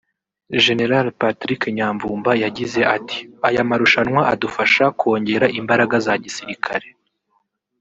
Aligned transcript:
Gen 0.63 0.81
Patrick 1.19 1.61
Nyamvumba 1.75 2.31
yagize 2.43 2.81
ati" 2.95 3.17
Aya 3.47 3.61
marushanwa 3.69 4.21
adufasha 4.33 4.83
kongera 4.99 5.47
imbaraga 5.59 5.95
za 6.05 6.13
gisirikare 6.23 6.87